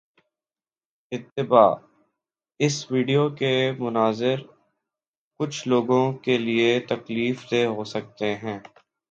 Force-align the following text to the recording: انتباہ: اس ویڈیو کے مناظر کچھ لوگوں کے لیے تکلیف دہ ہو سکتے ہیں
انتباہ: 1.11 1.71
اس 2.59 2.75
ویڈیو 2.91 3.23
کے 3.39 3.53
مناظر 3.79 4.37
کچھ 5.39 5.67
لوگوں 5.67 6.03
کے 6.23 6.37
لیے 6.37 6.69
تکلیف 6.89 7.37
دہ 7.51 7.63
ہو 7.75 7.83
سکتے 7.93 8.35
ہیں 8.35 8.59